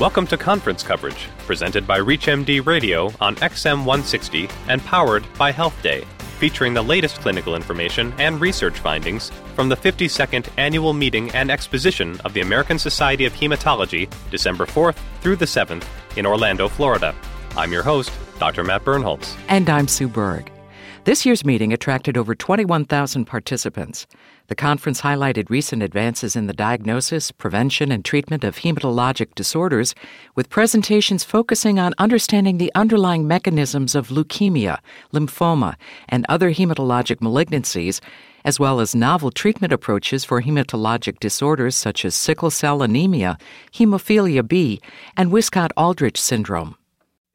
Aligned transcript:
Welcome 0.00 0.26
to 0.26 0.36
conference 0.36 0.82
coverage, 0.82 1.28
presented 1.46 1.86
by 1.86 2.00
ReachMD 2.00 2.66
Radio 2.66 3.12
on 3.20 3.36
XM 3.36 3.84
160 3.84 4.48
and 4.66 4.84
powered 4.84 5.24
by 5.38 5.52
Health 5.52 5.80
Day, 5.84 6.04
featuring 6.40 6.74
the 6.74 6.82
latest 6.82 7.20
clinical 7.20 7.54
information 7.54 8.12
and 8.18 8.40
research 8.40 8.76
findings 8.80 9.30
from 9.54 9.68
the 9.68 9.76
52nd 9.76 10.48
Annual 10.56 10.94
Meeting 10.94 11.30
and 11.30 11.48
Exposition 11.48 12.20
of 12.24 12.32
the 12.32 12.40
American 12.40 12.76
Society 12.76 13.24
of 13.24 13.34
Hematology, 13.34 14.12
December 14.32 14.66
4th 14.66 14.96
through 15.20 15.36
the 15.36 15.44
7th 15.44 15.86
in 16.16 16.26
Orlando, 16.26 16.66
Florida. 16.66 17.14
I'm 17.56 17.70
your 17.70 17.84
host, 17.84 18.10
Dr. 18.40 18.64
Matt 18.64 18.84
Birnholz. 18.84 19.36
And 19.48 19.70
I'm 19.70 19.86
Sue 19.86 20.08
Berg. 20.08 20.50
This 21.04 21.26
year's 21.26 21.44
meeting 21.44 21.70
attracted 21.74 22.16
over 22.16 22.34
21,000 22.34 23.26
participants. 23.26 24.06
The 24.46 24.54
conference 24.54 25.02
highlighted 25.02 25.50
recent 25.50 25.82
advances 25.82 26.34
in 26.34 26.46
the 26.46 26.54
diagnosis, 26.54 27.30
prevention, 27.30 27.92
and 27.92 28.02
treatment 28.02 28.42
of 28.42 28.56
hematologic 28.60 29.34
disorders, 29.34 29.94
with 30.34 30.48
presentations 30.48 31.22
focusing 31.22 31.78
on 31.78 31.92
understanding 31.98 32.56
the 32.56 32.72
underlying 32.74 33.28
mechanisms 33.28 33.94
of 33.94 34.08
leukemia, 34.08 34.78
lymphoma, 35.12 35.74
and 36.08 36.24
other 36.30 36.50
hematologic 36.50 37.16
malignancies, 37.16 38.00
as 38.46 38.58
well 38.58 38.80
as 38.80 38.94
novel 38.94 39.30
treatment 39.30 39.74
approaches 39.74 40.24
for 40.24 40.40
hematologic 40.40 41.20
disorders 41.20 41.74
such 41.74 42.06
as 42.06 42.14
sickle 42.14 42.50
cell 42.50 42.80
anemia, 42.80 43.36
hemophilia 43.74 44.46
B, 44.46 44.80
and 45.18 45.30
Wiskott 45.30 45.68
Aldrich 45.76 46.18
syndrome. 46.18 46.76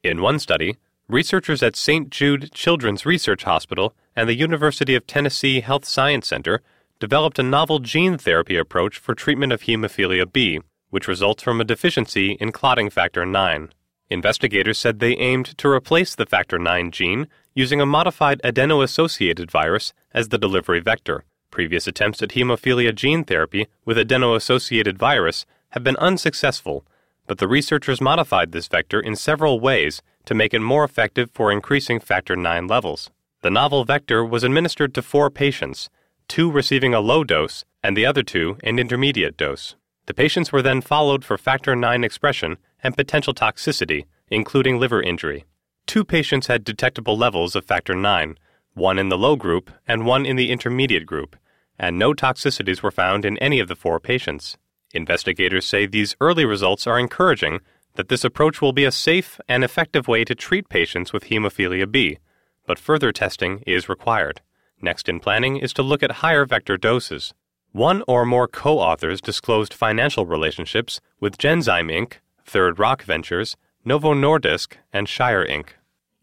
In 0.01 0.23
one 0.23 0.39
study, 0.39 0.77
researchers 1.09 1.63
at 1.63 1.75
St. 1.75 2.11
Jude 2.11 2.51
Children's 2.51 3.05
Research 3.05 3.43
Hospital 3.43 3.95
and 4.15 4.29
the 4.29 4.35
University 4.35 4.93
of 4.93 5.07
Tennessee 5.07 5.59
Health 5.59 5.85
Science 5.85 6.27
Center 6.27 6.61
developed 6.99 7.39
a 7.39 7.43
novel 7.43 7.79
gene 7.79 8.17
therapy 8.17 8.55
approach 8.55 8.99
for 8.99 9.15
treatment 9.15 9.51
of 9.51 9.63
hemophilia 9.63 10.31
B, 10.31 10.59
which 10.91 11.07
results 11.07 11.41
from 11.41 11.59
a 11.59 11.65
deficiency 11.65 12.33
in 12.39 12.51
clotting 12.51 12.91
factor 12.91 13.25
9. 13.25 13.69
Investigators 14.11 14.77
said 14.77 14.99
they 14.99 15.15
aimed 15.15 15.57
to 15.57 15.67
replace 15.67 16.13
the 16.13 16.27
factor 16.27 16.59
9 16.59 16.91
gene 16.91 17.27
using 17.55 17.81
a 17.81 17.85
modified 17.85 18.39
adeno-associated 18.43 19.49
virus 19.49 19.93
as 20.13 20.29
the 20.29 20.37
delivery 20.37 20.79
vector. 20.79 21.23
Previous 21.49 21.87
attempts 21.87 22.21
at 22.21 22.29
hemophilia 22.29 22.93
gene 22.93 23.23
therapy 23.23 23.67
with 23.83 23.97
adeno-associated 23.97 24.99
virus 24.99 25.47
have 25.69 25.83
been 25.83 25.97
unsuccessful, 25.97 26.85
but 27.29 27.37
the 27.37 27.47
researchers 27.47 28.01
modified 28.01 28.51
this 28.51 28.67
vector 28.67 28.99
in 28.99 29.15
several 29.15 29.59
ways 29.59 30.01
to 30.25 30.33
make 30.33 30.51
it 30.51 30.61
more 30.61 30.83
effective 30.83 31.29
for 31.31 31.51
increasing 31.51 31.99
factor 31.99 32.35
9 32.35 32.65
levels. 32.65 33.11
The 33.43 33.51
novel 33.51 33.85
vector 33.85 34.25
was 34.25 34.43
administered 34.43 34.95
to 34.95 35.03
four 35.03 35.29
patients, 35.29 35.91
two 36.27 36.49
receiving 36.49 36.95
a 36.95 36.99
low 36.99 37.23
dose 37.23 37.65
and 37.83 37.95
the 37.95 38.03
other 38.03 38.23
two 38.23 38.57
an 38.63 38.79
intermediate 38.79 39.37
dose. 39.37 39.75
The 40.07 40.15
patients 40.15 40.51
were 40.51 40.63
then 40.63 40.81
followed 40.81 41.23
for 41.23 41.37
factor 41.37 41.75
9 41.75 42.03
expression 42.03 42.57
and 42.81 42.97
potential 42.97 43.35
toxicity, 43.35 44.05
including 44.31 44.79
liver 44.79 45.03
injury. 45.03 45.45
Two 45.85 46.03
patients 46.03 46.47
had 46.47 46.63
detectable 46.63 47.15
levels 47.15 47.55
of 47.55 47.63
factor 47.63 47.93
9, 47.93 48.39
one 48.73 48.97
in 48.97 49.09
the 49.09 49.19
low 49.19 49.35
group 49.35 49.69
and 49.87 50.03
one 50.03 50.25
in 50.25 50.35
the 50.35 50.49
intermediate 50.49 51.05
group, 51.05 51.35
and 51.77 51.99
no 51.99 52.15
toxicities 52.15 52.81
were 52.81 52.89
found 52.89 53.23
in 53.23 53.37
any 53.37 53.59
of 53.59 53.67
the 53.67 53.75
four 53.75 53.99
patients. 53.99 54.57
Investigators 54.91 55.65
say 55.65 55.85
these 55.85 56.15
early 56.19 56.45
results 56.45 56.87
are 56.87 56.99
encouraging 56.99 57.59
that 57.95 58.09
this 58.09 58.23
approach 58.23 58.61
will 58.61 58.73
be 58.73 58.85
a 58.85 58.91
safe 58.91 59.39
and 59.47 59.63
effective 59.63 60.07
way 60.07 60.23
to 60.23 60.35
treat 60.35 60.69
patients 60.69 61.11
with 61.13 61.25
hemophilia 61.25 61.89
B, 61.89 62.17
but 62.65 62.79
further 62.79 63.11
testing 63.11 63.63
is 63.67 63.89
required. 63.89 64.41
Next 64.81 65.09
in 65.09 65.19
planning 65.19 65.57
is 65.57 65.73
to 65.73 65.83
look 65.83 66.01
at 66.01 66.23
higher 66.23 66.45
vector 66.45 66.77
doses. 66.77 67.33
One 67.71 68.03
or 68.07 68.25
more 68.25 68.47
co 68.47 68.79
authors 68.79 69.21
disclosed 69.21 69.73
financial 69.73 70.25
relationships 70.25 71.01
with 71.19 71.37
Genzyme 71.37 71.91
Inc., 71.91 72.13
Third 72.45 72.79
Rock 72.79 73.03
Ventures, 73.03 73.55
Novo 73.85 74.13
Nordisk, 74.13 74.73
and 74.91 75.07
Shire 75.07 75.45
Inc. 75.45 75.69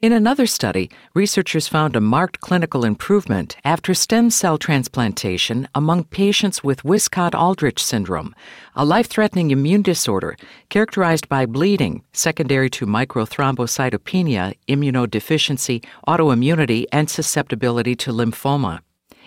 In 0.06 0.12
another 0.12 0.46
study, 0.46 0.88
researchers 1.14 1.66
found 1.66 1.96
a 1.96 2.00
marked 2.00 2.38
clinical 2.38 2.84
improvement 2.84 3.56
after 3.64 3.92
stem 3.92 4.30
cell 4.30 4.56
transplantation 4.56 5.66
among 5.74 6.04
patients 6.04 6.62
with 6.62 6.84
Wiskott 6.84 7.34
Aldrich 7.34 7.82
syndrome, 7.82 8.32
a 8.76 8.84
life 8.84 9.08
threatening 9.08 9.50
immune 9.50 9.82
disorder 9.82 10.36
characterized 10.68 11.28
by 11.28 11.44
bleeding 11.44 12.04
secondary 12.12 12.70
to 12.70 12.86
microthrombocytopenia, 12.86 14.54
immunodeficiency, 14.68 15.84
autoimmunity, 16.06 16.84
and 16.92 17.10
susceptibility 17.10 17.96
to 17.96 18.12
lymphoma. 18.12 18.82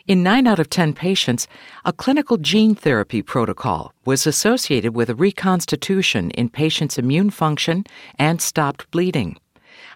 In 0.08 0.24
9 0.24 0.48
out 0.48 0.60
of 0.60 0.70
10 0.70 0.94
patients, 0.94 1.50
a 1.84 1.92
clinical 1.92 2.38
gene 2.38 2.74
therapy 2.74 3.22
protocol 3.22 3.94
was 4.06 4.26
associated 4.26 4.96
with 4.96 5.10
a 5.10 5.16
reconstitution 5.16 6.32
in 6.32 6.48
patients' 6.48 6.98
immune 6.98 7.32
function 7.32 7.84
and 8.18 8.42
stopped 8.42 8.90
bleeding. 8.92 9.36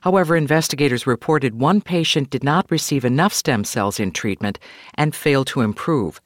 However, 0.04 0.36
investigators 0.36 1.08
reported 1.08 1.62
one 1.62 1.80
patient 1.80 2.30
did 2.30 2.44
not 2.44 2.70
receive 2.70 3.06
enough 3.06 3.34
stem 3.34 3.64
cells 3.64 4.02
in 4.02 4.12
treatment 4.12 4.60
and 4.96 5.16
failed 5.16 5.48
to 5.48 5.62
improve. 5.62 6.20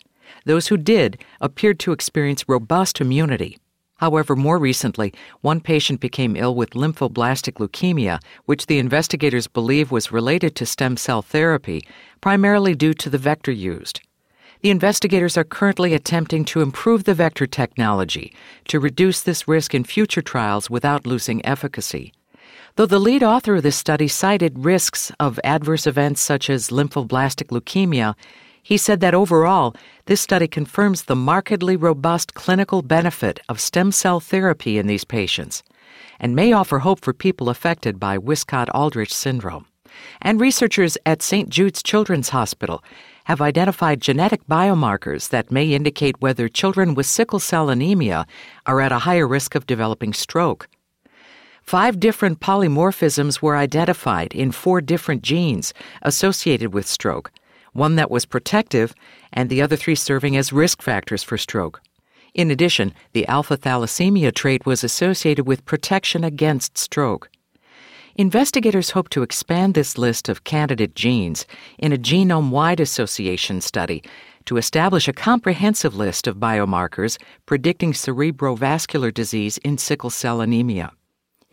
Those 0.46 0.70
who 0.70 0.78
did 0.78 1.24
appeared 1.42 1.78
to 1.82 1.92
experience 1.92 2.50
robust 2.50 3.00
immunity. 3.00 3.60
However, 3.98 4.36
more 4.36 4.58
recently, 4.58 5.14
one 5.42 5.62
patient 5.62 6.00
became 6.00 6.36
ill 6.36 6.56
with 6.56 6.72
lymphoblastic 6.72 7.60
leukemia, 7.60 8.20
which 8.46 8.66
the 8.66 8.80
investigators 8.80 9.46
believe 9.46 9.92
was 9.92 10.12
related 10.12 10.56
to 10.56 10.66
stem 10.66 10.98
cell 10.98 11.22
therapy, 11.22 11.84
primarily 12.20 12.74
due 12.74 12.96
to 12.96 13.12
the 13.12 13.20
vector 13.20 13.52
used. 13.52 14.02
The 14.62 14.72
investigators 14.72 15.38
are 15.38 15.44
currently 15.44 15.94
attempting 15.94 16.46
to 16.46 16.62
improve 16.62 17.04
the 17.04 17.14
vector 17.14 17.46
technology 17.46 18.34
to 18.70 18.80
reduce 18.80 19.22
this 19.22 19.48
risk 19.48 19.76
in 19.76 19.84
future 19.84 20.24
trials 20.24 20.68
without 20.68 21.06
losing 21.06 21.46
efficacy. 21.46 22.12
Though 22.78 22.86
the 22.86 23.00
lead 23.00 23.24
author 23.24 23.56
of 23.56 23.64
this 23.64 23.76
study 23.76 24.08
cited 24.08 24.64
risks 24.64 25.12
of 25.20 25.40
adverse 25.44 25.88
events 25.88 26.22
such 26.22 26.48
as 26.48 26.70
lymphoblastic 26.70 27.48
leukemia, 27.48 28.14
he 28.62 28.78
said 28.78 29.00
that 29.00 29.16
overall, 29.16 29.76
this 30.06 30.22
study 30.22 30.48
confirms 30.48 31.06
the 31.06 31.16
markedly 31.16 31.76
robust 31.76 32.36
clinical 32.36 32.84
benefit 32.84 33.40
of 33.50 33.60
stem 33.60 33.92
cell 33.92 34.20
therapy 34.20 34.78
in 34.78 34.86
these 34.86 35.04
patients 35.04 35.64
and 36.20 36.36
may 36.36 36.54
offer 36.54 36.78
hope 36.78 37.00
for 37.02 37.14
people 37.14 37.50
affected 37.50 38.00
by 38.00 38.16
Wiskott 38.16 38.70
Aldrich 38.76 39.12
syndrome. 39.12 39.66
And 40.22 40.40
researchers 40.40 41.00
at 41.04 41.24
St. 41.24 41.50
Jude's 41.50 41.82
Children's 41.82 42.30
Hospital 42.30 42.84
have 43.24 43.42
identified 43.42 44.02
genetic 44.02 44.46
biomarkers 44.46 45.30
that 45.30 45.52
may 45.52 45.74
indicate 45.74 46.22
whether 46.22 46.48
children 46.48 46.94
with 46.94 47.08
sickle 47.08 47.40
cell 47.40 47.72
anemia 47.72 48.28
are 48.68 48.82
at 48.82 48.92
a 48.92 49.00
higher 49.00 49.28
risk 49.28 49.56
of 49.56 49.66
developing 49.66 50.14
stroke. 50.14 50.70
Five 51.68 52.00
different 52.00 52.40
polymorphisms 52.40 53.42
were 53.42 53.58
identified 53.58 54.34
in 54.34 54.54
four 54.54 54.80
different 54.80 55.22
genes 55.22 55.74
associated 56.02 56.74
with 56.74 56.88
stroke, 56.88 57.30
one 57.74 57.98
that 57.98 58.10
was 58.10 58.26
protective, 58.26 58.96
and 59.34 59.50
the 59.50 59.62
other 59.62 59.76
three 59.76 59.94
serving 59.94 60.38
as 60.38 60.54
risk 60.54 60.82
factors 60.82 61.24
for 61.24 61.38
stroke. 61.38 61.82
In 62.34 62.52
addition, 62.52 62.94
the 63.12 63.28
alpha 63.28 63.58
thalassemia 63.58 64.34
trait 64.34 64.66
was 64.66 64.82
associated 64.82 65.46
with 65.46 65.66
protection 65.66 66.24
against 66.24 66.78
stroke. 66.78 67.30
Investigators 68.16 68.92
hope 68.92 69.10
to 69.10 69.22
expand 69.22 69.74
this 69.74 69.98
list 69.98 70.30
of 70.30 70.46
candidate 70.46 70.96
genes 70.96 71.46
in 71.78 71.92
a 71.92 71.98
genome 71.98 72.50
wide 72.50 72.80
association 72.80 73.60
study 73.60 74.02
to 74.46 74.56
establish 74.56 75.10
a 75.10 75.20
comprehensive 75.28 75.98
list 75.98 76.28
of 76.28 76.38
biomarkers 76.38 77.18
predicting 77.46 77.92
cerebrovascular 77.92 79.14
disease 79.14 79.58
in 79.66 79.78
sickle 79.78 80.10
cell 80.10 80.40
anemia. 80.40 80.94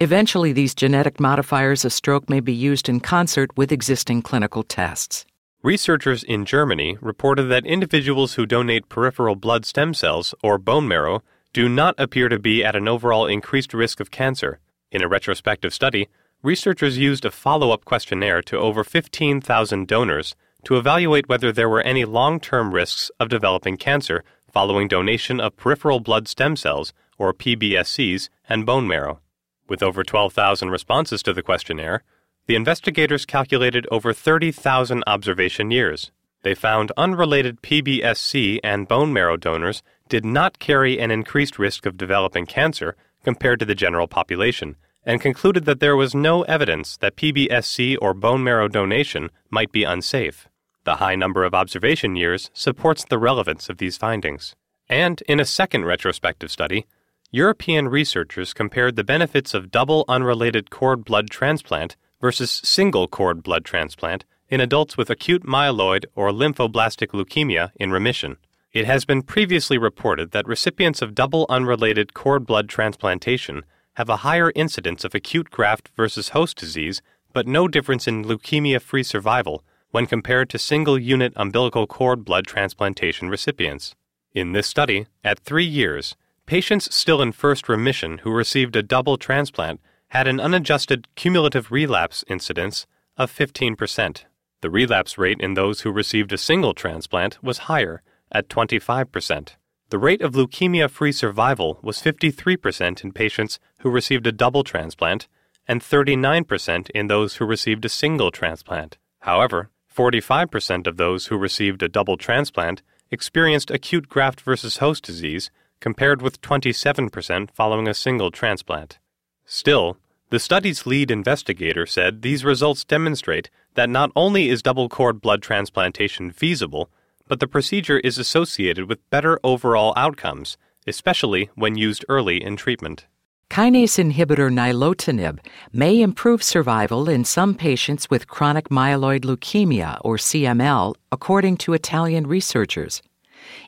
Eventually, 0.00 0.52
these 0.52 0.74
genetic 0.74 1.20
modifiers 1.20 1.84
of 1.84 1.92
stroke 1.92 2.28
may 2.28 2.40
be 2.40 2.52
used 2.52 2.88
in 2.88 2.98
concert 2.98 3.56
with 3.56 3.70
existing 3.70 4.22
clinical 4.22 4.64
tests. 4.64 5.24
Researchers 5.62 6.24
in 6.24 6.44
Germany 6.44 6.98
reported 7.00 7.44
that 7.44 7.64
individuals 7.64 8.34
who 8.34 8.44
donate 8.44 8.88
peripheral 8.88 9.36
blood 9.36 9.64
stem 9.64 9.94
cells, 9.94 10.34
or 10.42 10.58
bone 10.58 10.88
marrow, 10.88 11.22
do 11.52 11.68
not 11.68 11.94
appear 11.96 12.28
to 12.28 12.38
be 12.38 12.64
at 12.64 12.74
an 12.74 12.88
overall 12.88 13.26
increased 13.26 13.72
risk 13.72 14.00
of 14.00 14.10
cancer. 14.10 14.58
In 14.90 15.02
a 15.02 15.08
retrospective 15.08 15.72
study, 15.72 16.08
researchers 16.42 16.98
used 16.98 17.24
a 17.24 17.30
follow 17.30 17.70
up 17.70 17.84
questionnaire 17.84 18.42
to 18.42 18.58
over 18.58 18.82
15,000 18.82 19.86
donors 19.86 20.34
to 20.64 20.76
evaluate 20.76 21.28
whether 21.28 21.52
there 21.52 21.68
were 21.68 21.82
any 21.82 22.04
long 22.04 22.40
term 22.40 22.74
risks 22.74 23.10
of 23.20 23.28
developing 23.28 23.76
cancer 23.76 24.24
following 24.54 24.86
donation 24.86 25.40
of 25.40 25.56
peripheral 25.56 25.98
blood 25.98 26.28
stem 26.28 26.54
cells, 26.54 26.92
or 27.18 27.34
PBSCs, 27.34 28.28
and 28.48 28.64
bone 28.64 28.86
marrow. 28.86 29.20
With 29.68 29.82
over 29.82 30.04
12,000 30.04 30.70
responses 30.70 31.22
to 31.22 31.32
the 31.32 31.42
questionnaire, 31.42 32.02
the 32.46 32.56
investigators 32.56 33.24
calculated 33.24 33.86
over 33.90 34.12
30,000 34.12 35.02
observation 35.06 35.70
years. 35.70 36.10
They 36.42 36.54
found 36.54 36.92
unrelated 36.96 37.62
PBSC 37.62 38.60
and 38.62 38.86
bone 38.86 39.12
marrow 39.12 39.38
donors 39.38 39.82
did 40.10 40.24
not 40.24 40.58
carry 40.58 41.00
an 41.00 41.10
increased 41.10 41.58
risk 41.58 41.86
of 41.86 41.96
developing 41.96 42.44
cancer 42.44 42.96
compared 43.24 43.58
to 43.60 43.64
the 43.64 43.74
general 43.74 44.06
population, 44.06 44.76
and 45.06 45.22
concluded 45.22 45.64
that 45.64 45.80
there 45.80 45.96
was 45.96 46.14
no 46.14 46.42
evidence 46.42 46.98
that 46.98 47.16
PBSC 47.16 47.96
or 48.02 48.12
bone 48.12 48.44
marrow 48.44 48.68
donation 48.68 49.30
might 49.48 49.72
be 49.72 49.84
unsafe. 49.84 50.46
The 50.84 50.96
high 50.96 51.14
number 51.14 51.44
of 51.44 51.54
observation 51.54 52.14
years 52.14 52.50
supports 52.52 53.04
the 53.04 53.18
relevance 53.18 53.70
of 53.70 53.78
these 53.78 53.96
findings. 53.96 54.54
And 54.86 55.22
in 55.22 55.40
a 55.40 55.46
second 55.46 55.86
retrospective 55.86 56.50
study, 56.50 56.86
European 57.34 57.88
researchers 57.88 58.54
compared 58.54 58.94
the 58.94 59.02
benefits 59.02 59.54
of 59.54 59.72
double 59.72 60.04
unrelated 60.06 60.70
cord 60.70 61.04
blood 61.04 61.28
transplant 61.30 61.96
versus 62.20 62.60
single 62.62 63.08
cord 63.08 63.42
blood 63.42 63.64
transplant 63.64 64.24
in 64.48 64.60
adults 64.60 64.96
with 64.96 65.10
acute 65.10 65.42
myeloid 65.42 66.04
or 66.14 66.30
lymphoblastic 66.30 67.08
leukemia 67.08 67.72
in 67.74 67.90
remission. 67.90 68.36
It 68.72 68.84
has 68.84 69.04
been 69.04 69.22
previously 69.22 69.76
reported 69.78 70.30
that 70.30 70.46
recipients 70.46 71.02
of 71.02 71.16
double 71.16 71.44
unrelated 71.48 72.14
cord 72.14 72.46
blood 72.46 72.68
transplantation 72.68 73.64
have 73.94 74.08
a 74.08 74.18
higher 74.18 74.52
incidence 74.54 75.02
of 75.02 75.12
acute 75.12 75.50
graft 75.50 75.90
versus 75.96 76.28
host 76.28 76.56
disease, 76.56 77.02
but 77.32 77.48
no 77.48 77.66
difference 77.66 78.06
in 78.06 78.24
leukemia 78.24 78.80
free 78.80 79.02
survival 79.02 79.64
when 79.90 80.06
compared 80.06 80.48
to 80.50 80.56
single 80.56 80.96
unit 80.96 81.32
umbilical 81.34 81.88
cord 81.88 82.24
blood 82.24 82.46
transplantation 82.46 83.28
recipients. 83.28 83.96
In 84.32 84.52
this 84.52 84.68
study, 84.68 85.06
at 85.24 85.40
three 85.40 85.66
years, 85.66 86.14
Patients 86.46 86.94
still 86.94 87.22
in 87.22 87.32
first 87.32 87.68
remission 87.70 88.18
who 88.18 88.30
received 88.30 88.76
a 88.76 88.82
double 88.82 89.16
transplant 89.16 89.80
had 90.08 90.28
an 90.28 90.38
unadjusted 90.38 91.08
cumulative 91.14 91.72
relapse 91.72 92.22
incidence 92.28 92.86
of 93.16 93.32
15%. 93.32 94.24
The 94.60 94.70
relapse 94.70 95.16
rate 95.16 95.40
in 95.40 95.54
those 95.54 95.80
who 95.80 95.90
received 95.90 96.32
a 96.32 96.38
single 96.38 96.74
transplant 96.74 97.42
was 97.42 97.66
higher, 97.68 98.02
at 98.30 98.48
25%. 98.48 99.50
The 99.88 99.98
rate 99.98 100.20
of 100.20 100.32
leukemia 100.32 100.90
free 100.90 101.12
survival 101.12 101.78
was 101.82 102.02
53% 102.02 103.02
in 103.02 103.12
patients 103.12 103.58
who 103.80 103.90
received 103.90 104.26
a 104.26 104.32
double 104.32 104.64
transplant 104.64 105.28
and 105.66 105.80
39% 105.80 106.90
in 106.90 107.06
those 107.06 107.36
who 107.36 107.46
received 107.46 107.84
a 107.84 107.88
single 107.88 108.30
transplant. 108.30 108.98
However, 109.20 109.70
45% 109.94 110.86
of 110.86 110.96
those 110.98 111.26
who 111.26 111.38
received 111.38 111.82
a 111.82 111.88
double 111.88 112.16
transplant 112.16 112.82
experienced 113.10 113.70
acute 113.70 114.08
graft 114.08 114.40
versus 114.40 114.78
host 114.78 115.04
disease 115.04 115.50
compared 115.84 116.22
with 116.22 116.40
27% 116.40 117.50
following 117.50 117.86
a 117.86 117.92
single 117.92 118.30
transplant. 118.30 118.98
Still, 119.44 119.98
the 120.30 120.38
study's 120.38 120.86
lead 120.86 121.10
investigator 121.10 121.84
said 121.84 122.22
these 122.22 122.42
results 122.42 122.86
demonstrate 122.86 123.50
that 123.74 123.90
not 123.90 124.10
only 124.16 124.48
is 124.48 124.62
double 124.62 124.88
cord 124.88 125.20
blood 125.20 125.42
transplantation 125.42 126.30
feasible, 126.30 126.88
but 127.28 127.38
the 127.38 127.46
procedure 127.46 127.98
is 127.98 128.16
associated 128.16 128.88
with 128.88 129.10
better 129.10 129.38
overall 129.44 129.92
outcomes, 129.94 130.56
especially 130.86 131.50
when 131.54 131.76
used 131.76 132.02
early 132.08 132.42
in 132.42 132.56
treatment. 132.56 133.04
Kinase 133.50 133.98
inhibitor 134.02 134.50
nilotinib 134.50 135.38
may 135.70 136.00
improve 136.00 136.42
survival 136.42 137.10
in 137.10 137.26
some 137.26 137.54
patients 137.54 138.08
with 138.08 138.26
chronic 138.26 138.70
myeloid 138.70 139.20
leukemia, 139.26 139.98
or 140.00 140.16
CML, 140.16 140.94
according 141.12 141.58
to 141.58 141.74
Italian 141.74 142.26
researchers. 142.26 143.02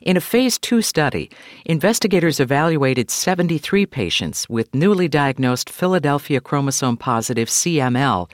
In 0.01 0.17
a 0.17 0.21
phase 0.21 0.57
2 0.57 0.81
study, 0.81 1.29
investigators 1.65 2.39
evaluated 2.39 3.11
73 3.11 3.85
patients 3.85 4.47
with 4.49 4.73
newly 4.73 5.07
diagnosed 5.07 5.69
Philadelphia 5.69 6.41
chromosome 6.41 6.97
positive 6.97 7.49
CML 7.49 8.29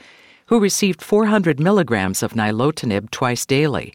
who 0.48 0.60
received 0.60 1.02
400 1.02 1.60
milligrams 1.60 2.22
of 2.22 2.34
nilotinib 2.34 3.10
twice 3.12 3.46
daily. 3.46 3.94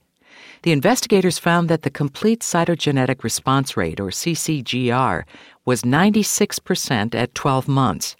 The 0.62 0.72
investigators 0.72 1.38
found 1.38 1.68
that 1.68 1.82
the 1.82 1.90
complete 1.90 2.40
cytogenetic 2.40 3.22
response 3.22 3.76
rate, 3.76 4.00
or 4.00 4.08
CCGR, 4.08 5.24
was 5.64 5.82
96% 5.82 7.14
at 7.14 7.34
12 7.34 7.68
months. 7.68 8.16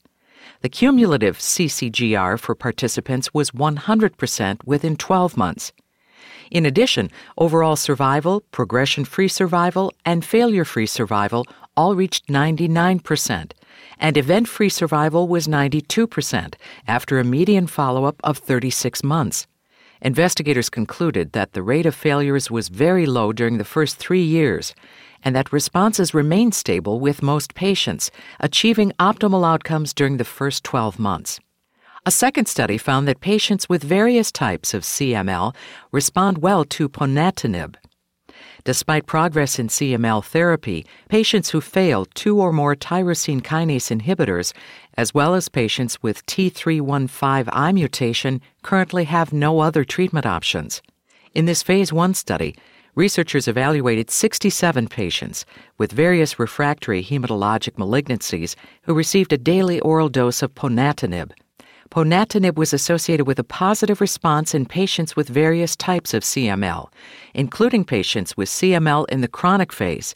The 0.61 0.69
cumulative 0.69 1.39
CCGR 1.39 2.39
for 2.39 2.55
participants 2.55 3.35
was 3.35 3.51
100% 3.51 4.65
within 4.65 4.97
12 4.97 5.37
months. 5.37 5.73
In 6.51 6.67
addition, 6.67 7.11
overall 7.37 7.77
survival, 7.77 8.43
progression 8.51 9.05
free 9.05 9.29
survival, 9.29 9.93
and 10.05 10.25
failure 10.25 10.65
free 10.65 10.87
survival 10.87 11.47
all 11.77 11.95
reached 11.95 12.27
99%, 12.29 13.53
and 13.99 14.17
event 14.17 14.49
free 14.49 14.69
survival 14.69 15.29
was 15.29 15.47
92% 15.47 16.55
after 16.87 17.19
a 17.19 17.25
median 17.25 17.67
follow 17.67 18.05
up 18.05 18.17
of 18.25 18.39
36 18.39 19.05
months. 19.05 19.47
Investigators 20.01 20.71
concluded 20.71 21.33
that 21.33 21.53
the 21.53 21.63
rate 21.63 21.87
of 21.87 21.95
failures 21.95 22.51
was 22.51 22.69
very 22.69 23.05
low 23.05 23.33
during 23.33 23.59
the 23.59 23.65
first 23.65 23.97
three 23.97 24.23
years 24.23 24.75
and 25.25 25.35
that 25.35 25.53
responses 25.53 26.15
remained 26.15 26.55
stable 26.55 27.01
with 27.01 27.23
most 27.23 27.55
patients, 27.55 28.11
achieving 28.41 28.93
optimal 28.99 29.47
outcomes 29.47 29.93
during 29.93 30.17
the 30.17 30.25
first 30.25 30.65
12 30.65 30.99
months. 30.99 31.41
A 32.09 32.11
second 32.11 32.47
study 32.47 32.79
found 32.79 33.07
that 33.07 33.21
patients 33.21 33.69
with 33.69 33.83
various 33.85 34.33
types 34.33 34.73
of 34.73 34.83
CML 34.83 35.55
respond 35.93 36.39
well 36.39 36.65
to 36.65 36.89
ponatinib. 36.89 37.75
Despite 38.65 39.05
progress 39.05 39.59
in 39.59 39.69
CML 39.69 40.25
therapy, 40.25 40.87
patients 41.11 41.51
who 41.51 41.61
fail 41.61 42.07
two 42.07 42.41
or 42.41 42.51
more 42.51 42.75
tyrosine 42.75 43.43
kinase 43.43 43.95
inhibitors, 43.95 44.55
as 44.95 45.13
well 45.13 45.35
as 45.35 45.51
patients 45.51 46.03
with 46.03 46.25
T315I 46.25 47.75
mutation, 47.75 48.41
currently 48.63 49.05
have 49.05 49.35
no 49.35 49.61
other 49.61 49.85
treatment 49.85 50.25
options. 50.25 50.81
In 51.35 51.45
this 51.45 51.63
Phase 51.63 51.93
1 51.93 52.15
study, 52.15 52.57
researchers 52.95 53.47
evaluated 53.47 54.11
67 54.11 54.89
patients 54.89 55.45
with 55.77 55.93
various 55.93 56.39
refractory 56.39 57.05
hematologic 57.05 57.73
malignancies 57.73 58.55
who 58.85 58.95
received 58.95 59.35
a 59.35 59.37
daily 59.37 59.79
oral 59.81 60.09
dose 60.09 60.41
of 60.41 60.55
ponatinib 60.55 61.33
ponatinib 61.91 62.57
was 62.57 62.73
associated 62.73 63.27
with 63.27 63.39
a 63.39 63.45
positive 63.45 64.01
response 64.01 64.55
in 64.55 64.67
patients 64.67 65.17
with 65.17 65.29
various 65.29 65.75
types 65.77 66.15
of 66.15 66.23
CML, 66.23 66.89
including 67.35 67.85
patients 67.85 68.37
with 68.37 68.49
CML 68.49 69.09
in 69.09 69.21
the 69.21 69.29
chronic 69.29 69.73
phase, 69.73 70.15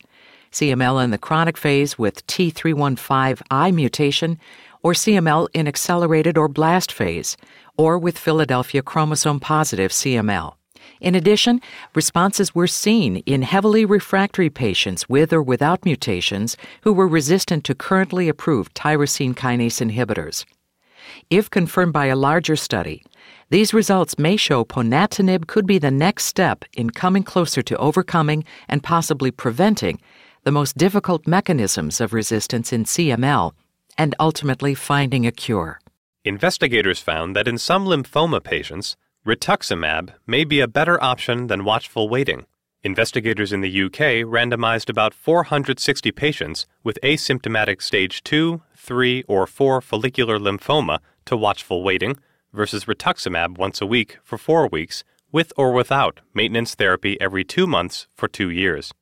CML 0.52 1.02
in 1.02 1.10
the 1.10 1.18
chronic 1.18 1.56
phase 1.56 1.98
with 1.98 2.26
T315I 2.26 3.74
mutation, 3.74 4.38
or 4.82 4.92
CML 4.92 5.48
in 5.54 5.66
accelerated 5.66 6.36
or 6.36 6.48
blast 6.48 6.92
phase, 6.92 7.36
or 7.76 7.98
with 7.98 8.18
Philadelphia 8.18 8.82
chromosome 8.82 9.40
positive 9.40 9.90
CML. 9.90 10.54
In 11.00 11.14
addition, 11.14 11.60
responses 11.94 12.54
were 12.54 12.66
seen 12.66 13.18
in 13.18 13.42
heavily 13.42 13.84
refractory 13.84 14.50
patients 14.50 15.08
with 15.08 15.32
or 15.32 15.42
without 15.42 15.84
mutations 15.84 16.56
who 16.82 16.92
were 16.92 17.08
resistant 17.08 17.64
to 17.64 17.74
currently 17.74 18.28
approved 18.28 18.74
tyrosine 18.74 19.34
kinase 19.34 19.80
inhibitors. 19.80 20.44
If 21.30 21.50
confirmed 21.50 21.92
by 21.92 22.06
a 22.06 22.16
larger 22.16 22.56
study, 22.56 23.02
these 23.50 23.74
results 23.74 24.18
may 24.18 24.36
show 24.36 24.64
ponatinib 24.64 25.46
could 25.46 25.66
be 25.66 25.78
the 25.78 25.90
next 25.90 26.24
step 26.24 26.64
in 26.72 26.90
coming 26.90 27.22
closer 27.22 27.62
to 27.62 27.76
overcoming 27.76 28.44
and 28.68 28.82
possibly 28.82 29.30
preventing 29.30 30.00
the 30.44 30.52
most 30.52 30.76
difficult 30.76 31.26
mechanisms 31.26 32.00
of 32.00 32.12
resistance 32.12 32.72
in 32.72 32.84
CML 32.84 33.52
and 33.98 34.14
ultimately 34.18 34.74
finding 34.74 35.26
a 35.26 35.32
cure. 35.32 35.80
Investigators 36.24 37.00
found 37.00 37.36
that 37.36 37.48
in 37.48 37.58
some 37.58 37.84
lymphoma 37.84 38.42
patients, 38.42 38.96
rituximab 39.26 40.14
may 40.26 40.44
be 40.44 40.60
a 40.60 40.68
better 40.68 41.02
option 41.02 41.48
than 41.48 41.64
watchful 41.64 42.08
waiting. 42.08 42.46
Investigators 42.84 43.52
in 43.52 43.60
the 43.60 43.82
UK 43.84 44.26
randomized 44.26 44.88
about 44.88 45.14
460 45.14 46.10
patients 46.10 46.66
with 46.82 46.98
asymptomatic 47.04 47.80
stage 47.80 48.24
2, 48.24 48.60
3, 48.82 49.22
or 49.28 49.46
4 49.46 49.80
follicular 49.80 50.38
lymphoma 50.38 50.98
to 51.24 51.36
watchful 51.36 51.84
waiting 51.84 52.16
versus 52.52 52.86
rituximab 52.86 53.56
once 53.56 53.80
a 53.80 53.86
week 53.86 54.18
for 54.24 54.36
4 54.36 54.68
weeks 54.68 55.04
with 55.30 55.52
or 55.56 55.72
without 55.72 56.20
maintenance 56.34 56.74
therapy 56.74 57.16
every 57.20 57.44
2 57.44 57.66
months 57.66 58.08
for 58.12 58.26
2 58.26 58.50
years. 58.50 58.92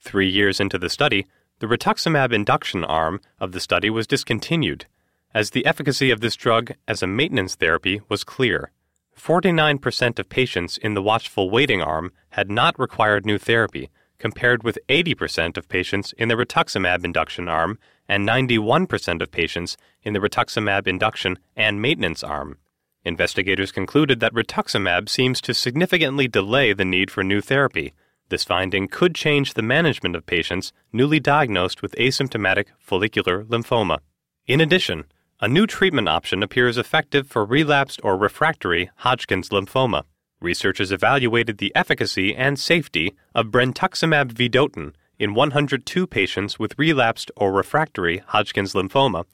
3 0.00 0.28
years 0.28 0.58
into 0.58 0.76
the 0.76 0.90
study, 0.90 1.24
the 1.60 1.68
rituximab 1.68 2.32
induction 2.32 2.84
arm 2.84 3.20
of 3.38 3.52
the 3.52 3.60
study 3.60 3.88
was 3.88 4.08
discontinued 4.08 4.86
as 5.32 5.50
the 5.50 5.66
efficacy 5.66 6.10
of 6.10 6.20
this 6.20 6.34
drug 6.34 6.72
as 6.88 7.00
a 7.02 7.06
maintenance 7.06 7.54
therapy 7.54 8.00
was 8.08 8.24
clear. 8.24 8.72
49% 9.16 10.18
of 10.18 10.28
patients 10.28 10.78
in 10.78 10.94
the 10.94 11.02
watchful 11.02 11.48
waiting 11.48 11.82
arm 11.82 12.12
had 12.30 12.50
not 12.50 12.78
required 12.78 13.24
new 13.24 13.38
therapy, 13.38 13.88
compared 14.18 14.64
with 14.64 14.78
80% 14.88 15.56
of 15.56 15.68
patients 15.68 16.12
in 16.18 16.28
the 16.28 16.34
rituximab 16.34 17.04
induction 17.04 17.48
arm 17.48 17.78
and 18.08 18.26
91% 18.26 19.20
of 19.20 19.30
patients 19.30 19.76
in 20.02 20.12
the 20.12 20.20
rituximab 20.20 20.86
induction 20.86 21.38
and 21.54 21.82
maintenance 21.82 22.24
arm. 22.24 22.58
Investigators 23.04 23.72
concluded 23.72 24.20
that 24.20 24.34
rituximab 24.34 25.08
seems 25.08 25.40
to 25.40 25.54
significantly 25.54 26.26
delay 26.26 26.72
the 26.72 26.84
need 26.84 27.10
for 27.10 27.22
new 27.22 27.40
therapy. 27.40 27.92
This 28.28 28.44
finding 28.44 28.88
could 28.88 29.14
change 29.14 29.54
the 29.54 29.62
management 29.62 30.16
of 30.16 30.26
patients 30.26 30.72
newly 30.92 31.20
diagnosed 31.20 31.80
with 31.80 31.94
asymptomatic 31.96 32.66
follicular 32.78 33.44
lymphoma. 33.44 33.98
In 34.46 34.60
addition, 34.60 35.04
a 35.40 35.48
new 35.48 35.66
treatment 35.66 36.08
option 36.08 36.42
appears 36.42 36.76
effective 36.76 37.28
for 37.28 37.44
relapsed 37.44 38.00
or 38.02 38.16
refractory 38.16 38.90
Hodgkin's 38.96 39.50
lymphoma. 39.50 40.02
Researchers 40.40 40.92
evaluated 40.92 41.58
the 41.58 41.72
efficacy 41.74 42.34
and 42.34 42.58
safety 42.58 43.14
of 43.34 43.46
brentuximab 43.46 44.32
vedotin 44.32 44.94
in 45.18 45.34
102 45.34 46.06
patients 46.06 46.58
with 46.58 46.78
relapsed 46.78 47.30
or 47.36 47.52
refractory 47.52 48.22
Hodgkin's 48.26 48.74
lymphoma 48.74 49.24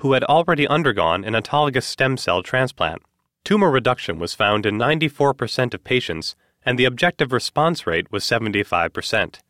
who 0.00 0.14
had 0.14 0.24
already 0.24 0.66
undergone 0.66 1.24
an 1.24 1.34
autologous 1.34 1.82
stem 1.82 2.16
cell 2.16 2.42
transplant. 2.42 3.02
Tumor 3.44 3.70
reduction 3.70 4.18
was 4.18 4.34
found 4.34 4.64
in 4.64 4.78
94% 4.78 5.74
of 5.74 5.84
patients, 5.84 6.34
and 6.64 6.78
the 6.78 6.86
objective 6.86 7.32
response 7.32 7.86
rate 7.86 8.10
was 8.10 8.24
75%. 8.24 9.40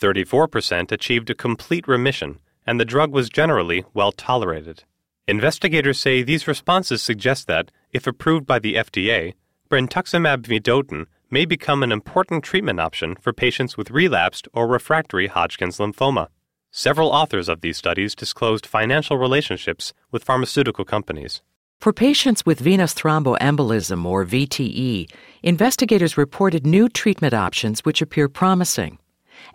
34% 0.00 0.92
achieved 0.92 1.28
a 1.28 1.34
complete 1.34 1.86
remission, 1.86 2.38
and 2.66 2.80
the 2.80 2.86
drug 2.86 3.12
was 3.12 3.28
generally 3.28 3.84
well 3.92 4.12
tolerated. 4.12 4.84
Investigators 5.26 5.98
say 5.98 6.22
these 6.22 6.48
responses 6.48 7.02
suggest 7.02 7.46
that, 7.46 7.70
if 7.92 8.06
approved 8.06 8.46
by 8.46 8.58
the 8.58 8.76
FDA, 8.76 9.34
brentuximab 9.68 10.42
vedotin 10.42 11.04
may 11.30 11.44
become 11.44 11.82
an 11.82 11.92
important 11.92 12.42
treatment 12.42 12.80
option 12.80 13.14
for 13.16 13.32
patients 13.32 13.76
with 13.76 13.90
relapsed 13.90 14.48
or 14.52 14.66
refractory 14.66 15.26
Hodgkin's 15.26 15.78
lymphoma. 15.78 16.28
Several 16.70 17.10
authors 17.10 17.48
of 17.48 17.60
these 17.60 17.76
studies 17.76 18.14
disclosed 18.14 18.66
financial 18.66 19.16
relationships 19.16 19.92
with 20.10 20.24
pharmaceutical 20.24 20.84
companies. 20.84 21.42
For 21.80 21.92
patients 21.92 22.44
with 22.44 22.60
venous 22.60 22.92
thromboembolism 22.94 24.04
or 24.04 24.24
VTE, 24.24 25.08
investigators 25.42 26.18
reported 26.18 26.66
new 26.66 26.88
treatment 26.88 27.34
options 27.34 27.84
which 27.84 28.02
appear 28.02 28.28
promising 28.28 28.98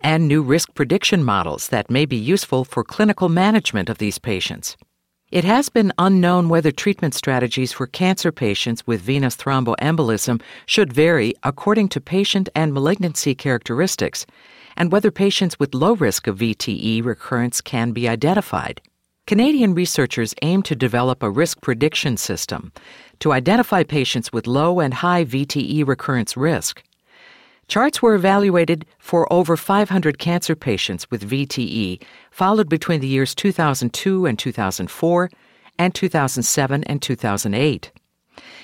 and 0.01 0.27
new 0.27 0.41
risk 0.41 0.73
prediction 0.73 1.23
models 1.23 1.67
that 1.67 1.89
may 1.89 2.05
be 2.05 2.15
useful 2.15 2.63
for 2.63 2.83
clinical 2.83 3.29
management 3.29 3.89
of 3.89 3.97
these 3.97 4.19
patients. 4.19 4.77
It 5.33 5.45
has 5.45 5.67
been 5.67 5.91
unknown 5.97 6.47
whether 6.47 6.69
treatment 6.69 7.15
strategies 7.15 7.73
for 7.73 7.87
cancer 7.87 8.31
patients 8.31 8.85
with 8.85 9.01
venous 9.01 9.35
thromboembolism 9.35 10.39
should 10.67 10.93
vary 10.93 11.33
according 11.41 11.89
to 11.89 11.99
patient 11.99 12.49
and 12.53 12.71
malignancy 12.71 13.33
characteristics, 13.33 14.27
and 14.77 14.91
whether 14.91 15.09
patients 15.09 15.57
with 15.57 15.73
low 15.73 15.95
risk 15.95 16.27
of 16.27 16.37
VTE 16.37 17.03
recurrence 17.03 17.61
can 17.61 17.93
be 17.93 18.07
identified. 18.07 18.79
Canadian 19.25 19.73
researchers 19.73 20.35
aim 20.43 20.61
to 20.61 20.75
develop 20.75 21.23
a 21.23 21.31
risk 21.31 21.61
prediction 21.61 22.15
system 22.15 22.71
to 23.17 23.31
identify 23.31 23.81
patients 23.81 24.31
with 24.31 24.45
low 24.45 24.79
and 24.79 24.93
high 24.93 25.25
VTE 25.25 25.87
recurrence 25.87 26.37
risk. 26.37 26.83
Charts 27.67 28.01
were 28.01 28.15
evaluated 28.15 28.85
for 28.99 29.31
over 29.31 29.57
500 29.57 30.19
cancer 30.19 30.55
patients 30.55 31.09
with 31.09 31.29
VTE, 31.29 32.01
followed 32.31 32.69
between 32.69 32.99
the 32.99 33.07
years 33.07 33.33
2002 33.33 34.25
and 34.25 34.37
2004, 34.37 35.29
and 35.79 35.95
2007 35.95 36.83
and 36.83 37.01
2008. 37.01 37.91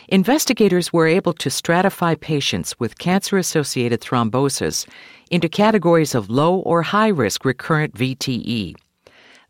Investigators 0.10 0.92
were 0.92 1.08
able 1.08 1.34
to 1.34 1.50
stratify 1.50 2.20
patients 2.20 2.80
with 2.80 2.98
cancer 2.98 3.38
associated 3.38 4.02
thrombosis 4.02 4.88
into 5.30 5.48
categories 5.48 6.16
of 6.16 6.30
low 6.30 6.58
or 6.60 6.82
high 6.82 7.08
risk 7.08 7.46
recurrent 7.46 7.94
VTE. 7.94 8.76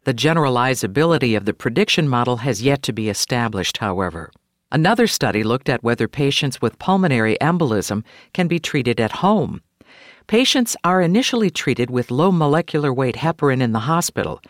The 0.03 0.13
generalizability 0.13 1.35
of 1.37 1.45
the 1.45 1.53
prediction 1.53 2.07
model 2.07 2.37
has 2.37 2.61
yet 2.61 2.83
to 2.83 2.93
be 2.93 3.09
established, 3.09 3.77
however. 3.77 4.31
Another 4.71 5.07
study 5.07 5.41
looked 5.43 5.67
at 5.67 5.83
whether 5.83 6.07
patients 6.07 6.61
with 6.61 6.77
pulmonary 6.77 7.37
embolism 7.41 8.03
can 8.33 8.47
be 8.47 8.59
treated 8.59 8.99
at 8.99 9.11
home. 9.13 9.61
Patients 10.27 10.77
are 10.83 11.01
initially 11.01 11.49
treated 11.49 11.89
with 11.89 12.11
low 12.11 12.31
molecular 12.31 12.93
weight 12.93 13.15
heparin 13.15 13.61
in 13.61 13.71
the 13.71 13.79
hospital, 13.79 14.41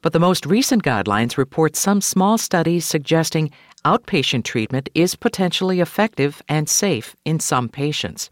but 0.00 0.14
the 0.14 0.18
most 0.18 0.46
recent 0.46 0.82
guidelines 0.82 1.36
report 1.36 1.76
some 1.76 2.00
small 2.00 2.38
studies 2.38 2.86
suggesting 2.86 3.50
outpatient 3.84 4.44
treatment 4.44 4.88
is 4.94 5.14
potentially 5.14 5.80
effective 5.80 6.40
and 6.48 6.70
safe 6.70 7.14
in 7.26 7.38
some 7.38 7.68
patients. 7.68 8.30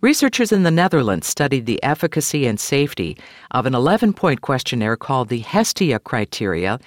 Researchers 0.00 0.52
in 0.52 0.62
the 0.62 0.70
Netherlands 0.70 1.26
studied 1.26 1.66
the 1.66 1.82
efficacy 1.82 2.46
and 2.46 2.60
safety 2.60 3.18
of 3.50 3.66
an 3.66 3.74
11 3.74 4.12
point 4.12 4.42
questionnaire 4.42 4.96
called 4.96 5.28
the 5.28 5.40
Hestia 5.40 5.98
criteria 5.98 6.78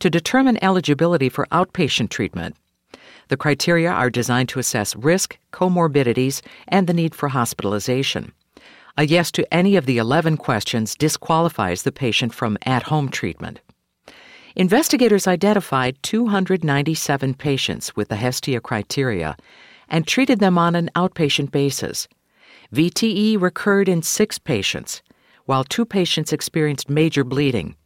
to 0.00 0.10
determine 0.10 0.62
eligibility 0.62 1.30
for 1.30 1.46
outpatient 1.46 2.10
treatment. 2.10 2.56
The 3.28 3.36
criteria 3.36 3.90
are 3.90 4.10
designed 4.10 4.48
to 4.50 4.58
assess 4.58 4.94
risk, 4.96 5.38
comorbidities, 5.52 6.42
and 6.68 6.86
the 6.86 6.94
need 6.94 7.14
for 7.14 7.28
hospitalization. 7.28 8.32
A 8.96 9.06
yes 9.06 9.30
to 9.32 9.52
any 9.52 9.76
of 9.76 9.86
the 9.86 9.98
11 9.98 10.36
questions 10.36 10.94
disqualifies 10.94 11.82
the 11.82 11.92
patient 11.92 12.32
from 12.32 12.56
at 12.62 12.84
home 12.84 13.10
treatment. 13.10 13.60
Investigators 14.54 15.26
identified 15.26 16.02
297 16.02 17.34
patients 17.34 17.94
with 17.94 18.08
the 18.08 18.16
Hestia 18.16 18.60
criteria 18.60 19.36
and 19.88 20.06
treated 20.06 20.38
them 20.38 20.56
on 20.56 20.74
an 20.74 20.90
outpatient 20.96 21.50
basis. 21.50 22.08
VTE 22.74 23.40
recurred 23.40 23.88
in 23.88 24.02
six 24.02 24.38
patients, 24.38 25.02
while 25.44 25.62
two 25.62 25.84
patients 25.84 26.32
experienced 26.32 26.88
major 26.88 27.22
bleeding. 27.22 27.76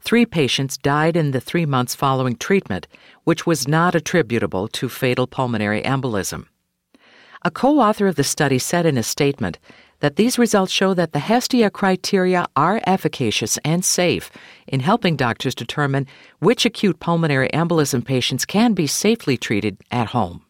Three 0.00 0.26
patients 0.26 0.76
died 0.76 1.16
in 1.16 1.30
the 1.30 1.40
three 1.40 1.66
months 1.66 1.94
following 1.94 2.36
treatment, 2.36 2.86
which 3.24 3.46
was 3.46 3.68
not 3.68 3.94
attributable 3.94 4.68
to 4.68 4.88
fatal 4.88 5.26
pulmonary 5.26 5.82
embolism. 5.82 6.46
A 7.42 7.50
co 7.50 7.80
author 7.80 8.06
of 8.06 8.16
the 8.16 8.24
study 8.24 8.58
said 8.58 8.86
in 8.86 8.98
a 8.98 9.02
statement 9.02 9.58
that 10.00 10.16
these 10.16 10.38
results 10.38 10.72
show 10.72 10.94
that 10.94 11.12
the 11.12 11.20
Hestia 11.20 11.70
criteria 11.70 12.46
are 12.56 12.80
efficacious 12.86 13.58
and 13.64 13.84
safe 13.84 14.30
in 14.66 14.80
helping 14.80 15.16
doctors 15.16 15.54
determine 15.54 16.06
which 16.38 16.66
acute 16.66 17.00
pulmonary 17.00 17.48
embolism 17.50 18.04
patients 18.04 18.44
can 18.44 18.74
be 18.74 18.86
safely 18.86 19.36
treated 19.36 19.78
at 19.90 20.08
home. 20.08 20.42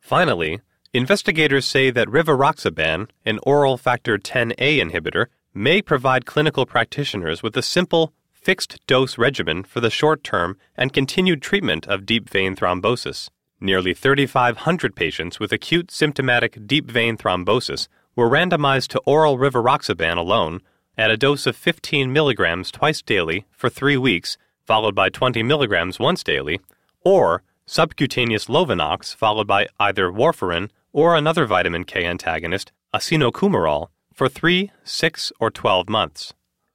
Finally, 0.00 0.60
investigators 0.92 1.66
say 1.66 1.90
that 1.90 2.08
rivaroxaban, 2.08 3.08
an 3.24 3.38
oral 3.42 3.76
factor 3.76 4.16
10A 4.16 4.78
inhibitor, 4.80 5.26
may 5.52 5.80
provide 5.80 6.26
clinical 6.26 6.66
practitioners 6.66 7.42
with 7.42 7.56
a 7.56 7.62
simple, 7.62 8.12
fixed 8.44 8.78
dose 8.86 9.16
regimen 9.16 9.64
for 9.64 9.80
the 9.80 9.88
short 9.88 10.22
term 10.22 10.58
and 10.76 10.92
continued 10.92 11.40
treatment 11.40 11.88
of 11.88 12.04
deep 12.04 12.28
vein 12.28 12.54
thrombosis. 12.54 13.30
Nearly 13.58 13.94
3,500 13.94 14.94
patients 14.94 15.40
with 15.40 15.50
acute 15.50 15.90
symptomatic 15.90 16.66
deep 16.66 16.90
vein 16.90 17.16
thrombosis 17.16 17.88
were 18.14 18.28
randomized 18.28 18.88
to 18.88 19.00
oral 19.06 19.38
rivaroxaban 19.38 20.18
alone 20.18 20.60
at 20.98 21.10
a 21.10 21.16
dose 21.16 21.46
of 21.46 21.56
15 21.56 22.12
milligrams 22.12 22.70
twice 22.70 23.00
daily 23.00 23.46
for 23.50 23.70
three 23.70 23.96
weeks, 23.96 24.36
followed 24.62 24.94
by 24.94 25.08
20 25.08 25.42
milligrams 25.42 25.98
once 25.98 26.22
daily, 26.22 26.60
or 27.00 27.42
subcutaneous 27.64 28.44
Lovenox 28.44 29.14
followed 29.16 29.46
by 29.46 29.66
either 29.80 30.10
warfarin 30.10 30.68
or 30.92 31.16
another 31.16 31.46
vitamin 31.46 31.84
K 31.84 32.04
antagonist, 32.04 32.72
acenocoumarol, 32.94 33.88
for 34.12 34.28
3, 34.28 34.70
6, 34.84 35.32
or 35.40 35.50
12 35.50 35.88
months. 35.88 36.34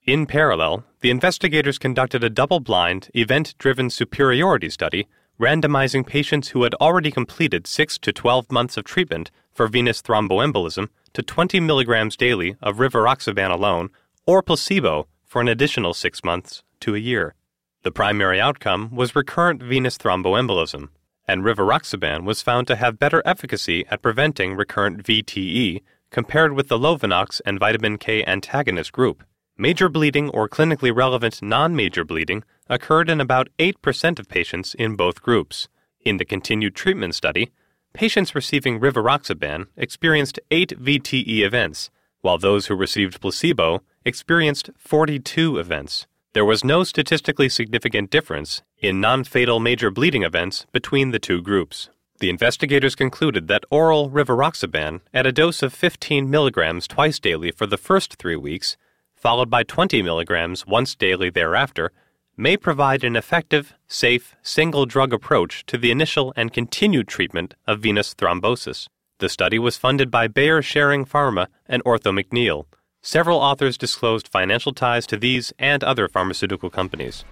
In 0.10 0.25
parallel, 0.25 0.86
the 1.01 1.12
investigators 1.12 1.78
conducted 1.78 2.24
a 2.24 2.32
double 2.32 2.60
blind, 2.60 3.12
event 3.13 3.54
driven 3.60 3.92
superiority 3.92 4.68
study 4.72 5.08
randomizing 5.39 6.04
patients 6.04 6.48
who 6.48 6.63
had 6.63 6.74
already 6.82 7.12
completed 7.12 7.68
6 7.68 8.00
to 8.00 8.12
12 8.12 8.51
months 8.51 8.75
of 8.75 8.86
treatment 8.86 9.30
for 9.51 9.68
venous 9.68 10.01
thromboembolism 10.01 10.89
to 11.13 11.22
20 11.22 11.60
milligrams 11.60 12.18
daily 12.18 12.56
of 12.60 12.78
rivaroxaban 12.78 13.51
alone 13.51 13.92
or 14.25 14.42
placebo 14.42 15.08
for 15.25 15.42
an 15.42 15.48
additional 15.48 15.94
6 15.94 16.24
months 16.24 16.63
to 16.80 16.96
a 16.96 16.98
year. 16.98 17.36
The 17.84 17.92
primary 17.92 18.42
outcome 18.42 18.89
was 18.96 19.16
recurrent 19.16 19.62
venous 19.62 19.96
thromboembolism, 19.96 20.88
and 21.28 21.44
rivaroxaban 21.44 22.24
was 22.24 22.42
found 22.42 22.66
to 22.66 22.78
have 22.78 22.98
better 22.98 23.22
efficacy 23.25 23.86
at 23.92 24.01
preventing 24.01 24.56
recurrent 24.56 25.04
VTE 25.04 25.84
compared 26.10 26.54
with 26.54 26.68
the 26.68 26.80
Lovenox 26.80 27.42
and 27.46 27.60
vitamin 27.60 28.00
K 28.00 28.25
antagonist 28.25 28.92
group. 28.92 29.24
Major 29.62 29.89
bleeding 29.89 30.30
or 30.30 30.48
clinically 30.48 30.96
relevant 30.96 31.42
non 31.42 31.75
major 31.75 32.06
bleeding 32.06 32.46
occurred 32.70 33.10
in 33.10 33.20
about 33.20 33.50
8% 33.60 34.18
of 34.18 34.30
patients 34.30 34.74
in 34.74 34.96
both 34.96 35.22
groups. 35.22 35.68
In 36.00 36.16
the 36.16 36.24
continued 36.24 36.75
treatment 36.75 37.13
study, 37.13 37.51
patients 37.92 38.34
receiving 38.34 38.80
rivaroxaban 38.80 39.66
experienced 39.75 40.39
8 40.50 40.82
VTE 40.82 41.42
events, 41.42 41.89
while 42.22 42.38
those 42.38 42.68
who 42.68 42.74
received 42.74 43.20
placebo 43.20 43.82
experienced 44.06 44.70
42 44.78 45.60
events. 45.60 46.08
There 46.32 46.46
was 46.46 46.63
no 46.63 46.86
statistically 46.86 47.50
significant 47.50 48.12
difference 48.12 48.62
in 48.78 49.01
non 49.01 49.25
fatal 49.25 49.60
major 49.60 49.92
bleeding 49.92 50.24
events 50.24 50.68
between 50.72 51.12
the 51.12 51.20
two 51.20 51.42
groups. 51.42 51.89
The 52.22 52.30
investigators 52.30 52.96
concluded 52.96 53.50
that 53.50 53.66
oral 53.70 54.10
rivaroxaban 54.10 55.01
at 55.13 55.28
a 55.28 55.34
dose 55.34 55.62
of 55.62 55.74
15 55.74 56.30
milligrams 56.30 56.88
twice 56.88 57.20
daily 57.20 57.51
for 57.51 57.66
the 57.66 57.78
first 57.78 58.16
three 58.16 58.38
weeks 58.38 58.78
followed 59.20 59.50
by 59.50 59.64
20 59.64 60.02
milligrams 60.02 60.66
once 60.66 60.96
daily 60.96 61.30
thereafter, 61.30 61.92
may 62.38 62.56
provide 62.56 63.04
an 63.04 63.18
effective, 63.18 63.74
safe, 63.88 64.34
single 64.42 64.86
drug 64.86 65.12
approach 65.12 65.66
to 65.66 65.78
the 65.78 65.92
initial 65.92 66.34
and 66.38 66.54
continued 66.54 67.08
treatment 67.08 67.54
of 67.68 67.82
venous 67.82 68.16
thrombosis. 68.16 68.88
The 69.20 69.28
study 69.28 69.60
was 69.60 69.76
funded 69.76 70.10
by 70.10 70.30
Bayer 70.30 70.62
Schering 70.62 71.06
Pharma 71.06 71.48
and 71.68 71.84
Ortho 71.84 72.18
McNeil. 72.18 72.66
Several 73.02 73.40
authors 73.40 73.78
disclosed 73.78 74.30
financial 74.30 74.74
ties 74.74 75.06
to 75.08 75.18
these 75.18 75.52
and 75.60 75.84
other 75.84 76.08
pharmaceutical 76.08 76.70
companies. 76.70 77.26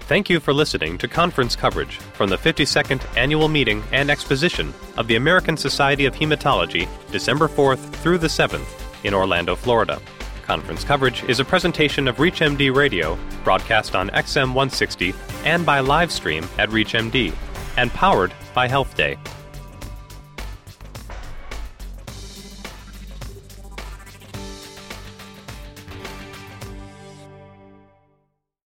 Thank 0.00 0.30
you 0.30 0.40
for 0.40 0.54
listening 0.54 0.96
to 0.98 1.08
conference 1.08 1.54
coverage 1.54 1.98
from 2.14 2.30
the 2.30 2.38
52nd 2.38 3.04
Annual 3.18 3.48
Meeting 3.48 3.82
and 3.92 4.10
Exposition 4.10 4.72
of 4.96 5.06
the 5.06 5.16
American 5.16 5.58
Society 5.58 6.06
of 6.06 6.14
Hematology, 6.14 6.88
December 7.12 7.46
4th 7.48 7.92
through 7.96 8.16
the 8.16 8.26
7th 8.26 8.66
in 9.04 9.12
Orlando, 9.12 9.54
Florida. 9.54 10.00
Conference 10.48 10.82
coverage 10.82 11.24
is 11.24 11.40
a 11.40 11.44
presentation 11.44 12.08
of 12.08 12.16
ReachMD 12.16 12.74
Radio, 12.74 13.18
broadcast 13.44 13.94
on 13.94 14.08
XM 14.08 14.54
160 14.54 15.12
and 15.44 15.66
by 15.66 15.80
live 15.80 16.10
stream 16.10 16.42
at 16.56 16.70
ReachMD, 16.70 17.34
and 17.76 17.90
powered 17.90 18.32
by 18.54 18.66
Health 18.66 18.96
Day. 18.96 19.18